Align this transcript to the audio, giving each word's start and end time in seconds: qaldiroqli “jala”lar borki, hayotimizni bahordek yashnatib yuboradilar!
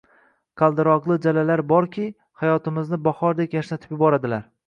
qaldiroqli 0.61 1.17
“jala”lar 1.25 1.63
borki, 1.73 2.07
hayotimizni 2.43 3.01
bahordek 3.09 3.57
yashnatib 3.59 3.95
yuboradilar! 3.97 4.51